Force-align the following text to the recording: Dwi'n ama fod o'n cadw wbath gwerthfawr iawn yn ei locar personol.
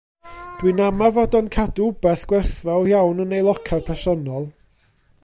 Dwi'n 0.59 0.79
ama 0.85 1.09
fod 1.17 1.37
o'n 1.39 1.51
cadw 1.57 1.85
wbath 1.89 2.25
gwerthfawr 2.31 2.89
iawn 2.95 3.21
yn 3.27 3.37
ei 3.41 3.45
locar 3.49 3.85
personol. 3.91 4.49